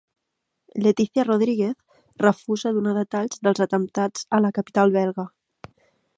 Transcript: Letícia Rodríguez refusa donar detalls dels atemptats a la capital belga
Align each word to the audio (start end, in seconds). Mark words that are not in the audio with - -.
Letícia 0.85 1.25
Rodríguez 1.31 1.77
refusa 2.25 2.73
donar 2.79 2.95
detalls 3.01 3.45
dels 3.49 3.65
atemptats 3.67 4.27
a 4.39 4.43
la 4.47 4.53
capital 4.61 4.97
belga 4.99 5.31